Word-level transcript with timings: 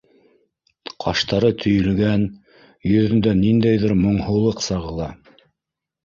Ҡаштары 1.03 1.49
төйөлгән, 1.63 2.23
йөҙөндә 2.93 3.33
ниндәйҙер 3.41 3.93
моңһоулыҡ 3.99 4.65
сағыла. 4.69 5.11